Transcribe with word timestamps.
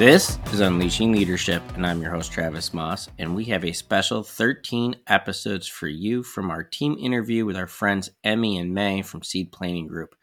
This 0.00 0.38
is 0.50 0.60
Unleashing 0.60 1.12
Leadership, 1.12 1.62
and 1.74 1.86
I'm 1.86 2.00
your 2.00 2.10
host, 2.10 2.32
Travis 2.32 2.70
Maus, 2.70 3.10
and 3.18 3.34
we 3.34 3.44
have 3.44 3.66
a 3.66 3.72
special 3.72 4.22
13 4.22 4.96
episodes 5.06 5.66
for 5.66 5.88
you 5.88 6.22
from 6.22 6.50
our 6.50 6.62
team 6.64 6.96
interview 6.98 7.44
with 7.44 7.54
our 7.54 7.66
friends 7.66 8.08
Emmy 8.24 8.56
and 8.56 8.72
Mae 8.72 9.02
from 9.02 9.22
Seed 9.22 9.52
Planning 9.52 9.88
Group. 9.88 10.14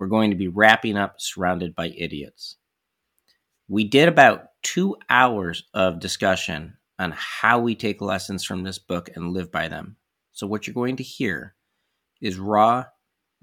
We're 0.00 0.08
going 0.08 0.30
to 0.30 0.36
be 0.36 0.48
wrapping 0.48 0.96
up 0.96 1.20
Surrounded 1.20 1.76
by 1.76 1.90
Idiots. 1.96 2.56
We 3.68 3.84
did 3.84 4.08
about 4.08 4.46
two 4.64 4.96
hours 5.08 5.68
of 5.72 6.00
discussion 6.00 6.78
on 6.98 7.14
how 7.16 7.60
we 7.60 7.76
take 7.76 8.00
lessons 8.00 8.42
from 8.42 8.64
this 8.64 8.80
book 8.80 9.08
and 9.14 9.32
live 9.32 9.52
by 9.52 9.68
them. 9.68 9.98
So, 10.32 10.48
what 10.48 10.66
you're 10.66 10.74
going 10.74 10.96
to 10.96 11.04
hear 11.04 11.54
is 12.20 12.40
raw, 12.40 12.86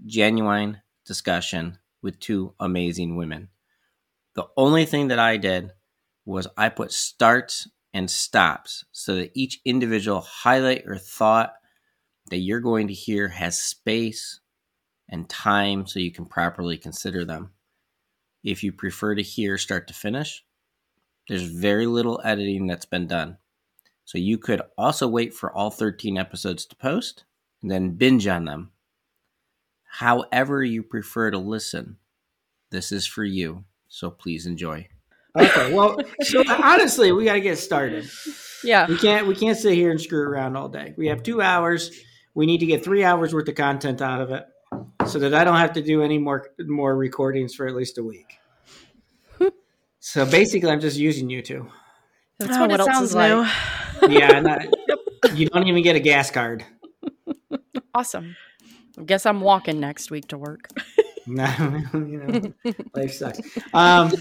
genuine 0.05 0.81
discussion 1.05 1.77
with 2.01 2.19
two 2.19 2.53
amazing 2.59 3.15
women. 3.15 3.47
The 4.39 4.47
only 4.55 4.85
thing 4.85 5.09
that 5.09 5.19
I 5.19 5.35
did 5.35 5.73
was 6.23 6.47
I 6.55 6.69
put 6.69 6.93
starts 6.93 7.67
and 7.93 8.09
stops 8.09 8.85
so 8.93 9.15
that 9.15 9.31
each 9.33 9.59
individual 9.65 10.21
highlight 10.21 10.83
or 10.87 10.97
thought 10.97 11.55
that 12.29 12.37
you're 12.37 12.61
going 12.61 12.87
to 12.87 12.93
hear 12.93 13.27
has 13.27 13.61
space 13.61 14.39
and 15.09 15.27
time 15.27 15.85
so 15.85 15.99
you 15.99 16.13
can 16.13 16.23
properly 16.23 16.77
consider 16.77 17.25
them. 17.25 17.51
If 18.41 18.63
you 18.63 18.71
prefer 18.71 19.13
to 19.13 19.21
hear 19.21 19.57
start 19.57 19.89
to 19.89 19.93
finish, 19.93 20.45
there's 21.27 21.43
very 21.43 21.85
little 21.85 22.21
editing 22.23 22.65
that's 22.65 22.85
been 22.85 23.07
done. 23.07 23.39
So 24.05 24.17
you 24.17 24.37
could 24.37 24.61
also 24.77 25.05
wait 25.09 25.33
for 25.33 25.51
all 25.51 25.69
13 25.69 26.17
episodes 26.17 26.65
to 26.67 26.77
post 26.77 27.25
and 27.61 27.69
then 27.69 27.97
binge 27.97 28.25
on 28.25 28.45
them. 28.45 28.71
However, 29.83 30.63
you 30.63 30.81
prefer 30.81 31.29
to 31.29 31.37
listen, 31.37 31.97
this 32.71 32.93
is 32.93 33.05
for 33.05 33.25
you. 33.25 33.65
So 33.89 34.09
please 34.09 34.45
enjoy. 34.45 34.87
Okay, 35.37 35.73
well, 35.73 35.97
so 36.21 36.43
honestly, 36.63 37.11
we 37.11 37.25
got 37.25 37.33
to 37.33 37.41
get 37.41 37.57
started. 37.57 38.07
Yeah. 38.63 38.87
We 38.87 38.97
can't 38.97 39.27
we 39.27 39.35
can't 39.35 39.57
sit 39.57 39.73
here 39.73 39.91
and 39.91 39.99
screw 39.99 40.21
around 40.21 40.55
all 40.55 40.69
day. 40.69 40.93
We 40.97 41.07
have 41.07 41.23
two 41.23 41.41
hours. 41.41 41.91
We 42.33 42.45
need 42.45 42.59
to 42.59 42.65
get 42.65 42.83
three 42.83 43.03
hours 43.03 43.33
worth 43.33 43.47
of 43.47 43.55
content 43.55 44.01
out 44.01 44.21
of 44.21 44.31
it, 44.31 44.45
so 45.07 45.19
that 45.19 45.33
I 45.33 45.43
don't 45.43 45.57
have 45.57 45.73
to 45.73 45.81
do 45.81 46.01
any 46.03 46.17
more 46.17 46.47
more 46.59 46.95
recordings 46.95 47.53
for 47.55 47.67
at 47.67 47.75
least 47.75 47.97
a 47.97 48.03
week. 48.03 48.37
so 49.99 50.25
basically, 50.25 50.69
I'm 50.69 50.79
just 50.81 50.97
using 50.97 51.29
you 51.29 51.41
two. 51.41 51.67
That's 52.37 52.55
Oh, 52.55 52.61
what, 52.61 52.71
what 52.71 52.79
it 52.79 52.87
else 52.87 52.89
sounds 52.95 53.09
is 53.09 53.15
like. 53.15 53.31
new? 53.31 53.45
Yeah, 54.17 54.39
not, 54.39 54.61
you 55.35 55.49
don't 55.49 55.67
even 55.67 55.83
get 55.83 55.97
a 55.97 55.99
gas 55.99 56.31
card. 56.31 56.63
Awesome. 57.93 58.37
I 58.97 59.03
guess 59.03 59.25
I'm 59.25 59.41
walking 59.41 59.79
next 59.81 60.09
week 60.09 60.29
to 60.29 60.37
work. 60.37 60.69
No, 61.35 61.83
you 61.93 62.53
know, 62.63 62.73
life 62.95 63.13
sucks. 63.13 63.39
Um, 63.73 64.11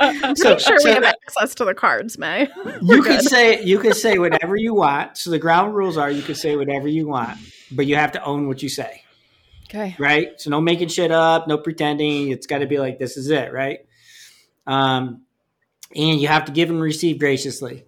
I'm 0.00 0.36
So- 0.36 0.58
sure 0.58 0.78
so- 0.78 0.88
we 0.88 0.90
have 0.94 1.04
access 1.04 1.54
to 1.56 1.64
the 1.64 1.74
cards, 1.74 2.18
Mae. 2.18 2.48
you 2.82 3.02
could 3.02 3.22
say 3.22 3.62
you 3.64 3.78
could 3.78 3.94
say 3.96 4.18
whatever 4.18 4.56
you 4.56 4.74
want. 4.74 5.16
So 5.16 5.30
the 5.30 5.38
ground 5.38 5.74
rules 5.74 5.96
are 5.96 6.10
you 6.10 6.22
could 6.22 6.36
say 6.36 6.54
whatever 6.56 6.86
you 6.88 7.06
want, 7.08 7.38
but 7.72 7.86
you 7.86 7.96
have 7.96 8.12
to 8.12 8.22
own 8.24 8.46
what 8.48 8.62
you 8.62 8.68
say. 8.68 9.02
Okay. 9.68 9.96
right? 9.98 10.40
So 10.40 10.50
no 10.50 10.60
making 10.60 10.88
shit 10.88 11.10
up, 11.10 11.48
no 11.48 11.58
pretending. 11.58 12.30
It's 12.30 12.46
got 12.46 12.58
to 12.58 12.66
be 12.66 12.78
like 12.78 12.98
this 12.98 13.16
is 13.16 13.30
it, 13.30 13.52
right? 13.52 13.80
Um, 14.66 15.22
and 15.94 16.20
you 16.20 16.28
have 16.28 16.44
to 16.44 16.52
give 16.52 16.70
and 16.70 16.80
receive 16.80 17.18
graciously. 17.18 17.84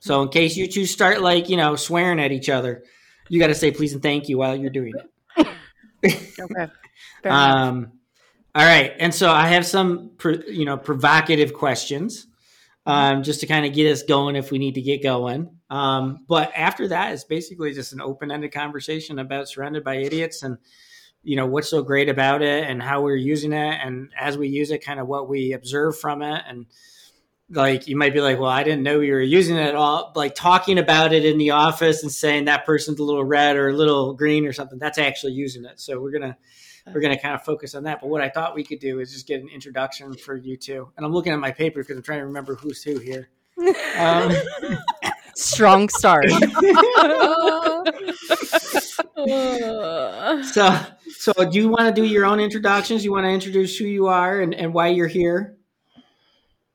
So 0.00 0.22
in 0.22 0.28
case 0.28 0.56
you 0.56 0.68
two 0.68 0.86
start 0.86 1.20
like 1.20 1.48
you 1.48 1.56
know 1.56 1.76
swearing 1.76 2.20
at 2.20 2.30
each 2.32 2.48
other, 2.48 2.82
you 3.28 3.40
got 3.40 3.48
to 3.48 3.54
say 3.54 3.72
please 3.72 3.92
and 3.94 4.02
thank 4.02 4.28
you 4.28 4.38
while 4.38 4.54
you're 4.56 4.70
doing 4.70 4.92
it. 4.96 5.08
Okay. 6.40 6.68
Um, 7.24 7.92
all 8.54 8.64
right, 8.64 8.92
and 8.98 9.14
so 9.14 9.30
I 9.30 9.48
have 9.48 9.64
some 9.64 10.12
you 10.48 10.64
know 10.64 10.76
provocative 10.76 11.54
questions, 11.54 12.26
um, 12.86 13.22
just 13.22 13.40
to 13.40 13.46
kind 13.46 13.64
of 13.64 13.72
get 13.72 13.90
us 13.90 14.02
going 14.02 14.36
if 14.36 14.50
we 14.50 14.58
need 14.58 14.74
to 14.74 14.82
get 14.82 15.02
going. 15.02 15.56
Um, 15.70 16.24
but 16.28 16.52
after 16.54 16.88
that, 16.88 17.12
it's 17.12 17.24
basically 17.24 17.72
just 17.72 17.92
an 17.92 18.00
open-ended 18.00 18.52
conversation 18.52 19.18
about 19.18 19.48
surrounded 19.48 19.84
by 19.84 19.96
idiots 19.96 20.42
and 20.42 20.58
you 21.22 21.36
know 21.36 21.46
what's 21.46 21.70
so 21.70 21.82
great 21.82 22.08
about 22.08 22.42
it 22.42 22.64
and 22.64 22.82
how 22.82 23.00
we're 23.00 23.14
using 23.14 23.52
it 23.52 23.78
and 23.82 24.10
as 24.18 24.36
we 24.36 24.48
use 24.48 24.70
it, 24.70 24.84
kind 24.84 25.00
of 25.00 25.06
what 25.06 25.28
we 25.28 25.52
observe 25.52 25.98
from 25.98 26.20
it 26.20 26.42
and 26.48 26.66
like 27.52 27.86
you 27.86 27.96
might 27.96 28.14
be 28.14 28.20
like, 28.20 28.38
well, 28.38 28.50
I 28.50 28.62
didn't 28.62 28.82
know 28.82 29.00
you 29.00 29.12
were 29.12 29.20
using 29.20 29.56
it 29.56 29.68
at 29.68 29.74
all. 29.74 30.12
Like 30.14 30.34
talking 30.34 30.78
about 30.78 31.12
it 31.12 31.24
in 31.24 31.38
the 31.38 31.50
office 31.50 32.02
and 32.02 32.10
saying 32.10 32.46
that 32.46 32.64
person's 32.64 32.98
a 32.98 33.04
little 33.04 33.24
red 33.24 33.56
or 33.56 33.68
a 33.68 33.74
little 33.74 34.14
green 34.14 34.46
or 34.46 34.52
something. 34.52 34.78
That's 34.78 34.98
actually 34.98 35.32
using 35.32 35.64
it. 35.64 35.78
So 35.80 36.00
we're 36.00 36.12
gonna 36.12 36.36
we're 36.86 37.00
gonna 37.00 37.18
kind 37.18 37.34
of 37.34 37.42
focus 37.42 37.74
on 37.74 37.84
that. 37.84 38.00
But 38.00 38.08
what 38.08 38.20
I 38.20 38.28
thought 38.28 38.54
we 38.54 38.64
could 38.64 38.80
do 38.80 39.00
is 39.00 39.12
just 39.12 39.26
get 39.26 39.40
an 39.40 39.48
introduction 39.48 40.14
for 40.14 40.36
you 40.36 40.56
two. 40.56 40.90
And 40.96 41.06
I'm 41.06 41.12
looking 41.12 41.32
at 41.32 41.38
my 41.38 41.52
paper 41.52 41.80
because 41.80 41.96
I'm 41.96 42.02
trying 42.02 42.20
to 42.20 42.26
remember 42.26 42.54
who's 42.54 42.82
who 42.82 42.98
here. 42.98 43.30
Um, 43.98 44.32
Strong 45.34 45.88
start. 45.88 46.26
so 50.44 50.78
so 51.08 51.32
do 51.50 51.58
you 51.58 51.68
want 51.68 51.82
to 51.82 51.92
do 51.94 52.04
your 52.04 52.26
own 52.26 52.40
introductions? 52.40 53.04
You 53.04 53.12
want 53.12 53.24
to 53.24 53.30
introduce 53.30 53.76
who 53.76 53.84
you 53.84 54.08
are 54.08 54.40
and, 54.40 54.54
and 54.54 54.74
why 54.74 54.88
you're 54.88 55.08
here? 55.08 55.56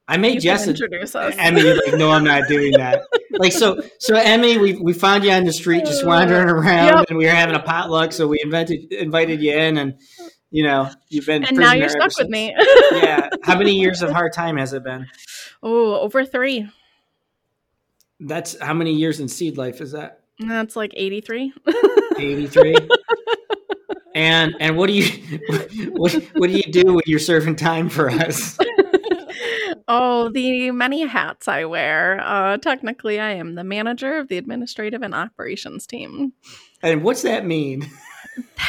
I 0.08 0.18
made 0.18 0.36
You 0.36 0.42
Jess 0.42 0.68
introduce 0.68 1.16
us. 1.16 1.36
Emmy, 1.38 1.62
like, 1.64 1.96
no, 1.96 2.12
I'm 2.12 2.24
not 2.24 2.48
doing 2.48 2.74
that. 2.74 3.04
Like, 3.40 3.52
so, 3.52 3.80
so 4.00 4.16
Emmy, 4.16 4.58
we 4.58 4.74
we 4.78 4.94
found 4.94 5.24
you 5.24 5.30
on 5.30 5.44
the 5.44 5.54
street 5.54 5.86
just 5.86 6.04
uh, 6.04 6.08
wandering 6.08 6.50
around, 6.50 6.88
Yep. 6.98 7.06
and 7.10 7.18
we 7.20 7.26
were 7.26 7.32
having 7.32 7.54
a 7.56 7.60
potluck, 7.62 8.12
so 8.12 8.26
we 8.28 8.40
invited 8.42 8.92
invited 8.92 9.44
you 9.44 9.54
in, 9.54 9.78
and 9.78 9.94
you 10.50 10.64
know, 10.64 10.90
you've 11.10 11.28
been 11.28 11.44
and 11.44 11.56
now 11.56 11.74
you're 11.74 11.90
stuck 11.90 12.18
with 12.18 12.30
me. 12.30 12.56
yeah. 12.94 13.30
How 13.44 13.56
many 13.56 13.74
years 13.74 14.02
of 14.02 14.10
hard 14.10 14.34
time 14.34 14.58
has 14.58 14.74
it 14.74 14.84
been? 14.84 15.06
oh, 15.62 16.00
over 16.00 16.26
three. 16.26 16.68
That's 18.20 18.60
how 18.60 18.74
many 18.74 18.94
years 18.94 19.20
in 19.20 19.28
seed 19.28 19.56
life 19.56 19.82
is 19.82 19.92
that? 19.92 20.22
That's 20.40 20.76
like 20.76 20.94
83. 20.96 21.54
Eighty 22.18 22.48
three. 22.48 22.76
and 24.16 24.56
and 24.60 24.78
what 24.78 24.88
do 24.88 24.94
you 24.94 25.40
what 25.92 26.12
what 26.34 26.48
do 26.48 26.54
you 26.54 26.72
do 26.72 26.94
when 26.94 27.04
you're 27.06 27.20
serving 27.20 27.56
time 27.56 27.88
for 27.90 28.10
us? 28.10 28.58
Oh, 29.88 30.30
the 30.30 30.72
many 30.72 31.06
hats 31.06 31.48
I 31.48 31.66
wear. 31.66 32.20
Uh, 32.24 32.58
technically, 32.58 33.20
I 33.20 33.32
am 33.34 33.56
the 33.56 33.64
manager 33.64 34.18
of 34.18 34.28
the 34.28 34.38
administrative 34.38 35.02
and 35.02 35.14
operations 35.16 35.86
team. 35.88 36.34
And 36.82 37.04
what's 37.04 37.22
that 37.24 37.46
mean? 37.46 37.90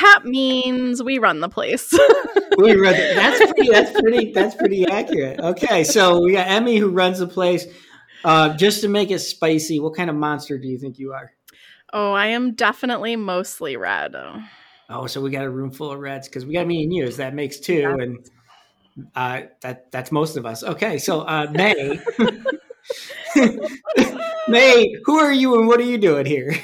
That 0.01 0.25
means 0.25 1.03
we 1.03 1.19
run 1.19 1.41
the 1.41 1.49
place. 1.51 1.93
We 2.57 2.75
read 2.75 2.95
that. 2.97 3.15
That's 3.15 3.53
pretty. 3.53 3.69
That's 3.73 4.01
pretty. 4.01 4.33
That's 4.33 4.55
pretty 4.55 4.87
accurate. 4.87 5.39
Okay, 5.41 5.85
so 5.85 6.21
we 6.21 6.33
got 6.33 6.49
Emmy 6.49 6.77
who 6.79 6.89
runs 6.89 7.19
the 7.19 7.27
place. 7.27 7.67
Uh, 8.25 8.57
just 8.57 8.81
to 8.81 8.89
make 8.89 9.11
it 9.11 9.19
spicy, 9.21 9.79
what 9.79 9.95
kind 9.95 10.09
of 10.11 10.17
monster 10.17 10.57
do 10.59 10.67
you 10.67 10.79
think 10.79 10.99
you 10.99 11.13
are? 11.13 11.31
oh, 11.93 12.13
I 12.13 12.27
am 12.29 12.55
definitely 12.55 13.15
mostly 13.17 13.77
red. 13.77 14.17
Oh, 14.89 15.07
so 15.07 15.21
we 15.21 15.31
got 15.31 15.45
a 15.45 15.51
room 15.51 15.71
full 15.71 15.93
of 15.93 15.99
reds 16.01 16.27
because 16.29 16.47
we 16.47 16.55
got 16.55 16.67
me 16.67 16.83
and 16.83 16.93
you. 16.93 17.11
So 17.11 17.19
that 17.19 17.35
makes 17.35 17.59
two, 17.61 17.75
Yeah. 17.75 17.95
and 17.95 18.19
uh, 19.15 19.43
that 19.61 19.91
that's 19.91 20.11
most 20.13 20.37
of 20.37 20.47
us. 20.47 20.63
Okay, 20.63 20.99
so 20.99 21.21
uh, 21.23 21.47
Mae, 21.53 22.01
Mae, 24.49 24.95
who 25.05 25.19
are 25.19 25.33
you 25.33 25.59
and 25.59 25.69
what 25.69 25.81
are 25.81 25.85
you 25.85 25.99
doing 25.99 26.27
here? 26.27 26.55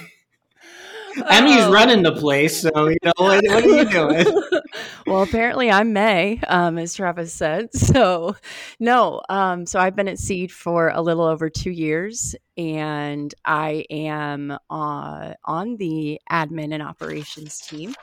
Emmy's 1.29 1.59
Oh. 1.61 1.73
running 1.73 2.03
the 2.03 2.11
place, 2.11 2.61
so 2.63 2.89
you 2.89 2.97
know 3.05 3.13
what, 3.19 3.45
what 3.47 3.65
are 3.65 3.69
you 3.69 3.85
doing? 3.89 4.27
well, 5.07 5.23
apparently 5.23 5.71
I'm 5.71 5.93
Mae, 5.93 6.41
um, 6.49 6.77
as 6.77 6.93
Travis 6.95 7.33
said. 7.33 7.73
So, 7.73 8.35
no, 8.81 9.23
um, 9.29 9.65
so 9.65 9.79
I've 9.79 9.95
been 9.95 10.09
at 10.09 10.19
Seed 10.19 10.51
for 10.51 10.89
a 10.89 11.01
little 11.01 11.23
over 11.25 11.49
two 11.49 11.71
years, 11.71 12.35
and 12.57 13.33
I 13.45 13.85
am 13.91 14.59
uh, 14.69 15.35
on 15.45 15.77
the 15.77 16.21
admin 16.29 16.75
and 16.75 16.83
operations 16.83 17.61
team, 17.61 17.95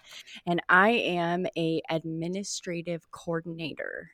and 0.45 0.61
I 0.69 0.91
am 0.91 1.45
a 1.57 1.81
administrative 1.89 3.11
coordinator. 3.11 4.11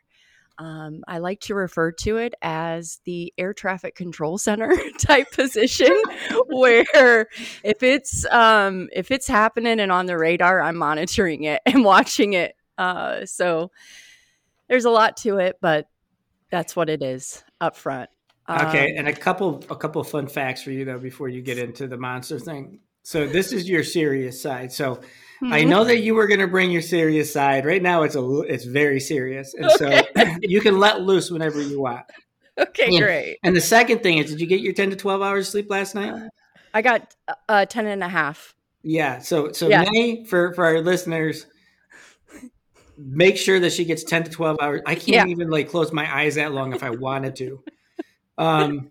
Um, 0.59 1.03
I 1.07 1.19
like 1.19 1.41
to 1.41 1.55
refer 1.55 1.91
to 1.91 2.17
it 2.17 2.33
as 2.41 2.99
the 3.05 3.33
air 3.37 3.53
traffic 3.53 3.95
control 3.95 4.37
center 4.37 4.71
type 4.99 5.31
position, 5.31 6.01
where 6.47 7.27
if 7.63 7.83
it's 7.83 8.25
um, 8.31 8.89
if 8.91 9.11
it's 9.11 9.27
happening 9.27 9.79
and 9.79 9.91
on 9.91 10.07
the 10.07 10.17
radar, 10.17 10.61
I'm 10.61 10.77
monitoring 10.77 11.43
it 11.43 11.61
and 11.65 11.83
watching 11.85 12.33
it. 12.33 12.55
Uh, 12.77 13.25
so 13.25 13.71
there's 14.67 14.85
a 14.85 14.89
lot 14.89 15.17
to 15.17 15.37
it, 15.37 15.57
but 15.61 15.87
that's 16.49 16.75
what 16.75 16.89
it 16.89 17.03
is 17.03 17.43
up 17.61 17.75
front. 17.75 18.09
Okay, 18.49 18.91
Um, 18.91 18.99
and 18.99 19.07
a 19.07 19.13
couple 19.13 19.63
a 19.69 19.75
couple 19.75 20.01
of 20.01 20.07
fun 20.07 20.27
facts 20.27 20.63
for 20.63 20.71
you 20.71 20.85
though 20.85 20.99
before 20.99 21.29
you 21.29 21.41
get 21.41 21.57
into 21.57 21.87
the 21.87 21.97
monster 21.97 22.39
thing. 22.39 22.79
So 23.03 23.27
this 23.27 23.51
is 23.51 23.69
your 23.69 23.83
serious 23.83 24.41
side. 24.41 24.71
So 24.71 25.01
I 25.43 25.61
Hmm. 25.63 25.69
know 25.69 25.83
that 25.83 25.99
you 25.99 26.15
were 26.15 26.25
going 26.27 26.39
to 26.39 26.47
bring 26.47 26.71
your 26.71 26.81
serious 26.81 27.31
side. 27.31 27.65
Right 27.65 27.81
now, 27.81 28.03
it's 28.03 28.15
a 28.15 28.39
it's 28.41 28.65
very 28.65 28.99
serious, 28.99 29.53
and 29.53 29.69
so 29.71 30.01
you 30.41 30.61
can 30.61 30.79
let 30.79 31.01
loose 31.01 31.29
whenever 31.29 31.61
you 31.61 31.79
want. 31.81 32.05
okay, 32.57 32.97
great. 32.99 33.37
And 33.43 33.55
the 33.55 33.61
second 33.61 34.01
thing 34.01 34.17
is, 34.17 34.31
did 34.31 34.41
you 34.41 34.47
get 34.47 34.61
your 34.61 34.73
ten 34.73 34.89
to 34.89 34.95
twelve 34.95 35.21
hours 35.21 35.47
of 35.47 35.51
sleep 35.51 35.69
last 35.69 35.93
night? 35.95 36.29
I 36.73 36.81
got 36.81 37.15
uh, 37.49 37.65
10 37.65 37.87
and 37.87 38.03
a 38.03 38.09
half. 38.09 38.53
Yeah. 38.83 39.19
So 39.19 39.51
so 39.51 39.67
Yeah. 39.69 39.85
Mae 39.91 40.25
for 40.25 40.53
for 40.53 40.65
our 40.65 40.81
listeners, 40.81 41.45
make 42.97 43.37
sure 43.37 43.59
that 43.59 43.71
she 43.73 43.85
gets 43.85 44.03
10 44.03 44.23
to 44.25 44.31
12 44.31 44.57
hours. 44.61 44.81
I 44.85 44.95
can't 44.95 45.07
Yeah. 45.07 45.25
even 45.27 45.49
like 45.49 45.69
close 45.69 45.91
my 45.91 46.11
eyes 46.13 46.35
that 46.35 46.51
long 46.53 46.73
if 46.73 46.83
I 46.83 46.89
wanted 46.91 47.35
to. 47.37 47.63
Um, 48.37 48.89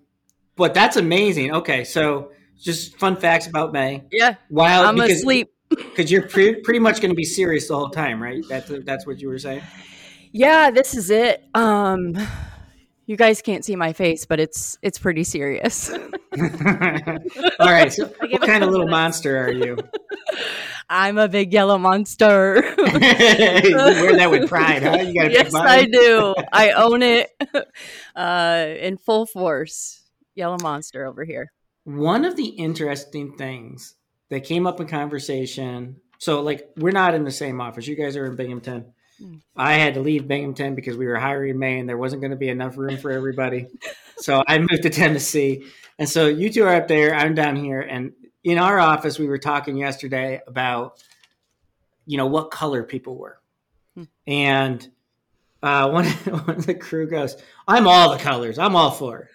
but 0.57 0.75
that's 0.75 0.97
amazing. 0.97 1.55
Okay, 1.55 1.85
so 1.85 2.33
just 2.61 2.99
fun 2.99 3.17
facts 3.17 3.47
about 3.47 3.73
Mae. 3.73 4.05
Yeah, 4.11 4.35
While 4.49 4.87
I'm 4.87 4.95
because, 4.95 5.19
asleep. 5.19 5.51
Because 5.69 6.11
you're 6.11 6.29
pre- 6.29 6.61
pretty 6.61 6.81
much 6.81 7.01
going 7.01 7.11
to 7.11 7.17
be 7.17 7.25
serious 7.25 7.69
the 7.69 7.77
whole 7.77 7.91
time, 7.91 8.23
right? 8.23 8.45
That's 8.49 8.71
that's 8.85 9.07
what 9.07 9.21
you 9.21 9.29
were 9.29 9.39
saying. 9.39 9.63
Yeah, 10.33 10.71
this 10.71 10.95
is 10.95 11.11
it. 11.11 11.45
Um, 11.55 12.17
you 13.07 13.17
guys 13.17 13.41
can't 13.41 13.65
see 13.65 13.77
my 13.77 13.93
face, 13.93 14.27
but 14.27 14.41
it's 14.41 14.79
it's 14.83 14.99
pretty 14.99 15.25
serious. 15.25 15.91
All 15.93 15.99
right. 17.61 17.93
So 17.93 18.07
what 18.07 18.43
kind 18.43 18.65
of 18.65 18.71
little 18.71 18.89
monster 18.89 19.39
are 19.39 19.53
you? 19.53 19.79
I'm 20.89 21.19
a 21.19 21.29
big 21.29 21.53
yellow 21.53 21.79
monster. 21.79 22.63
you 22.79 22.85
wear 22.87 24.17
that 24.17 24.29
with 24.31 24.49
pride, 24.49 24.83
huh? 24.83 24.99
You 24.99 25.15
got 25.15 25.27
a 25.27 25.33
yes. 25.33 25.55
I 25.55 25.87
do. 25.87 26.35
I 26.53 26.71
own 26.73 27.03
it 27.03 27.31
uh, 28.15 28.67
in 28.79 28.97
full 28.97 29.27
force. 29.27 30.03
Yellow 30.37 30.59
monster 30.63 31.07
over 31.07 31.25
here. 31.25 31.53
One 31.85 32.25
of 32.25 32.37
the 32.37 32.47
interesting 32.47 33.37
things 33.37 33.96
that 34.31 34.45
came 34.45 34.67
up 34.67 34.81
in 34.81 34.87
conversation. 34.87 35.97
So, 36.19 36.43
like, 36.43 36.69
we're 36.77 36.93
not 36.93 37.15
in 37.15 37.25
the 37.25 37.31
same 37.31 37.61
office. 37.61 37.87
You 37.87 37.97
guys 37.97 38.17
are 38.17 38.27
in 38.27 38.37
Binghamton. 38.37 38.93
Mm. 39.23 39.41
I 39.57 39.75
had 39.75 39.95
to 39.95 40.01
leave 40.01 40.27
Binghamton 40.29 40.75
because 40.75 40.97
we 40.97 41.07
were 41.07 41.17
hiring 41.17 41.59
May, 41.59 41.79
and 41.79 41.89
there 41.89 41.97
wasn't 41.99 42.23
going 42.23 42.31
to 42.33 42.37
be 42.37 42.49
enough 42.49 42.77
room 42.77 42.97
for 42.97 43.11
everybody. 43.11 43.67
so 44.19 44.43
I 44.47 44.59
moved 44.59 44.83
to 44.83 44.91
Tennessee, 44.91 45.65
and 45.99 46.09
so 46.09 46.27
you 46.27 46.51
two 46.51 46.65
are 46.65 46.75
up 46.75 46.89
there. 46.89 47.15
I'm 47.15 47.35
down 47.35 47.57
here, 47.57 47.81
and 47.81 48.13
in 48.45 48.59
our 48.59 48.79
office, 48.79 49.19
we 49.19 49.27
were 49.27 49.39
talking 49.39 49.77
yesterday 49.77 50.41
about, 50.47 51.03
you 52.07 52.17
know, 52.17 52.27
what 52.27 52.51
color 52.51 52.83
people 52.83 53.17
were, 53.17 53.39
Hmm. 53.95 54.05
and 54.27 54.89
uh, 55.63 55.89
one 55.91 56.05
one 56.45 56.57
of 56.57 56.67
the 56.67 56.75
crew 56.75 57.09
goes, 57.09 57.37
"I'm 57.67 57.87
all 57.89 58.11
the 58.13 58.19
colors. 58.19 58.59
I'm 58.59 58.77
all 58.77 58.91
for 58.91 59.21
it." 59.21 59.29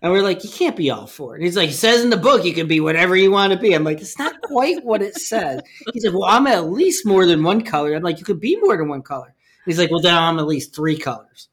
And 0.00 0.12
we're 0.12 0.22
like, 0.22 0.44
you 0.44 0.50
can't 0.50 0.76
be 0.76 0.90
all 0.90 1.06
for 1.08 1.36
it. 1.36 1.42
He's 1.42 1.56
like, 1.56 1.70
it 1.70 1.74
says 1.74 2.02
in 2.04 2.10
the 2.10 2.16
book 2.16 2.44
you 2.44 2.54
can 2.54 2.68
be 2.68 2.78
whatever 2.80 3.16
you 3.16 3.30
want 3.32 3.52
to 3.52 3.58
be. 3.58 3.72
I'm 3.74 3.82
like, 3.84 4.00
it's 4.00 4.18
not 4.18 4.40
quite 4.42 4.84
what 4.84 5.02
it 5.02 5.16
says. 5.16 5.60
He's 5.92 6.04
like, 6.04 6.14
well, 6.14 6.24
I'm 6.24 6.46
at 6.46 6.66
least 6.70 7.04
more 7.04 7.26
than 7.26 7.42
one 7.42 7.62
color. 7.62 7.94
I'm 7.94 8.02
like, 8.02 8.18
you 8.18 8.24
could 8.24 8.38
be 8.40 8.56
more 8.60 8.76
than 8.76 8.88
one 8.88 9.02
color. 9.02 9.34
He's 9.66 9.78
like, 9.78 9.90
well, 9.90 10.00
then 10.00 10.14
I'm 10.14 10.38
at 10.38 10.46
least 10.46 10.74
three 10.74 10.96
colors. 10.96 11.48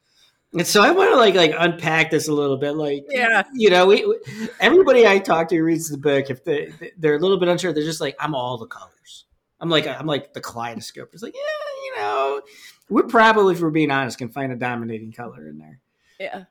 And 0.53 0.65
so 0.65 0.81
I 0.83 0.91
want 0.91 1.11
to 1.11 1.17
like 1.17 1.35
like 1.35 1.53
unpack 1.57 2.11
this 2.11 2.27
a 2.29 2.33
little 2.33 2.55
bit. 2.55 2.73
Like, 2.73 3.05
Yeah. 3.09 3.43
you 3.53 3.69
know, 3.69 3.87
we, 3.87 4.05
we- 4.05 4.19
everybody 4.59 5.05
I 5.07 5.19
talk 5.19 5.49
to 5.49 5.55
who 5.57 5.63
reads 5.63 5.89
the 5.89 5.97
book, 5.97 6.29
if 6.29 6.43
they 6.45 6.71
they're 6.97 7.15
a 7.15 7.19
little 7.19 7.37
bit 7.39 7.49
unsure, 7.49 7.73
they're 7.73 7.83
just 7.83 7.99
like, 7.99 8.15
I'm 8.19 8.35
all 8.35 8.57
the 8.57 8.67
colors. 8.67 9.25
I'm 9.59 9.69
like 9.69 9.87
I'm 9.87 10.05
like 10.05 10.33
the 10.33 10.39
kaleidoscope. 10.41 11.09
It's 11.13 11.23
like, 11.23 11.33
yeah, 11.35 11.41
you 11.83 11.95
know, 12.01 12.41
we're 12.89 13.03
probably, 13.03 13.55
if 13.55 13.61
we're 13.61 13.69
being 13.71 13.89
honest, 13.91 14.17
can 14.17 14.29
find 14.29 14.51
a 14.53 14.55
dominating 14.55 15.11
color 15.11 15.47
in 15.47 15.57
there. 15.57 15.79
Yeah. 16.19 16.43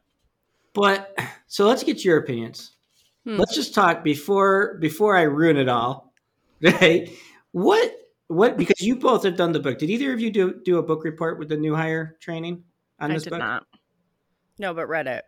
But 0.74 1.16
so 1.46 1.66
let's 1.66 1.82
get 1.82 2.04
your 2.04 2.18
opinions. 2.18 2.72
Hmm. 3.24 3.36
Let's 3.36 3.54
just 3.54 3.74
talk 3.74 4.04
before 4.04 4.76
before 4.80 5.16
I 5.16 5.22
ruin 5.22 5.56
it 5.56 5.68
all. 5.68 6.12
Right? 6.62 7.10
What 7.52 7.92
what 8.28 8.56
because 8.56 8.80
you 8.80 8.96
both 8.96 9.22
have 9.24 9.36
done 9.36 9.52
the 9.52 9.60
book. 9.60 9.78
Did 9.78 9.90
either 9.90 10.12
of 10.12 10.20
you 10.20 10.30
do 10.30 10.60
do 10.64 10.78
a 10.78 10.82
book 10.82 11.04
report 11.04 11.38
with 11.38 11.48
the 11.48 11.56
new 11.56 11.74
hire 11.74 12.16
training 12.20 12.64
on 12.98 13.10
I 13.10 13.14
this 13.14 13.24
did 13.24 13.30
book? 13.30 13.38
not. 13.38 13.66
No, 14.58 14.72
but 14.72 14.86
read 14.88 15.06
it. 15.06 15.24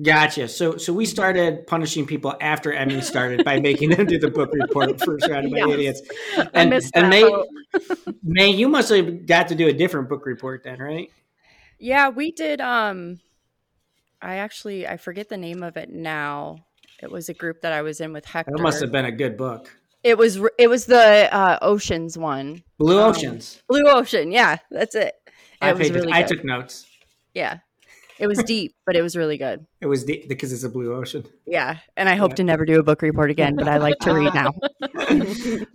Gotcha. 0.00 0.48
So 0.48 0.78
so 0.78 0.92
we 0.94 1.04
started 1.04 1.66
punishing 1.66 2.06
people 2.06 2.34
after 2.40 2.72
Emmy 2.72 3.00
started 3.02 3.44
by 3.44 3.60
making 3.60 3.90
them 3.90 4.06
do 4.06 4.18
the 4.18 4.30
book 4.30 4.50
report 4.54 4.98
first 5.04 5.28
round 5.28 5.50
by 5.50 5.58
Yes. 5.58 5.68
idiots. 5.70 6.02
And, 6.54 6.72
and 6.94 7.10
Mae. 7.10 7.44
Mae, 8.22 8.50
you 8.50 8.68
must 8.68 8.88
have 8.88 9.26
got 9.26 9.48
to 9.48 9.54
do 9.54 9.68
a 9.68 9.72
different 9.72 10.08
book 10.08 10.24
report 10.24 10.62
then, 10.64 10.78
right? 10.78 11.10
Yeah, 11.78 12.08
we 12.08 12.32
did. 12.32 12.60
Um, 12.62 13.20
I 14.22 14.36
actually 14.36 14.86
I 14.86 14.96
forget 14.96 15.28
the 15.28 15.36
name 15.36 15.62
of 15.62 15.76
it 15.76 15.90
now. 15.90 16.64
It 17.02 17.10
was 17.10 17.28
a 17.28 17.34
group 17.34 17.62
that 17.62 17.72
I 17.72 17.82
was 17.82 18.00
in 18.00 18.12
with 18.12 18.24
Hector. 18.26 18.52
That 18.54 18.62
must 18.62 18.80
have 18.80 18.92
been 18.92 19.06
a 19.06 19.12
good 19.12 19.36
book. 19.36 19.70
It 20.02 20.16
was. 20.18 20.40
It 20.58 20.68
was 20.68 20.86
the 20.86 21.28
uh, 21.34 21.58
oceans 21.62 22.16
one. 22.16 22.62
Blue 22.78 23.00
Um, 23.00 23.10
Oceans. 23.10 23.62
Blue 23.68 23.84
Ocean. 23.86 24.32
Yeah, 24.32 24.56
that's 24.70 24.94
it. 24.94 25.14
I 25.60 25.70
It 25.70 25.78
was 25.78 25.88
paid. 25.88 25.94
really 25.94 26.12
I 26.12 26.22
took 26.22 26.42
notes. 26.44 26.86
Yeah, 27.34 27.58
it 28.18 28.26
was 28.26 28.38
deep, 28.44 28.74
but 28.86 28.96
it 28.96 29.02
was 29.02 29.14
really 29.16 29.36
good. 29.36 29.66
It 29.82 29.86
was 29.86 30.04
deep 30.04 30.26
because 30.28 30.52
it's 30.54 30.64
a 30.64 30.68
blue 30.70 30.94
ocean. 30.94 31.24
Yeah, 31.46 31.78
and 31.98 32.08
I 32.08 32.16
hope 32.16 32.34
to 32.36 32.44
never 32.44 32.64
do 32.64 32.80
a 32.80 32.82
book 32.82 33.02
report 33.02 33.30
again, 33.30 33.56
but 33.56 33.68
I 33.68 33.76
like 33.76 33.98
to 34.00 34.14
read 34.14 34.32
now. 34.34 34.54